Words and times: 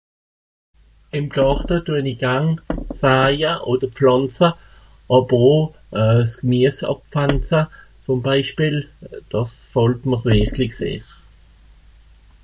Ìm 1.17 1.25
Gàrte 1.33 1.75
düe-n-i 1.89 2.13
garn 2.21 2.47
saïa 3.01 3.51
odder 3.73 3.91
pflànza,(...) 3.99 4.49
s'Gemies 6.31 6.79
àbpflànza, 6.95 7.59
zùm 8.09 8.19
Beispiel. 8.31 8.75
Dàs 9.35 9.51
gfàllt 9.69 10.01
mr 10.11 10.21
wìrklig 10.27 10.73
sehr. 10.81 11.05